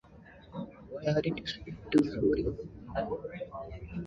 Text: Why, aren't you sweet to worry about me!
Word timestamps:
Why, 0.89 1.11
aren't 1.13 1.27
you 1.37 1.45
sweet 1.45 1.75
to 1.91 2.19
worry 2.23 2.43
about 2.43 3.11
me! 3.19 3.99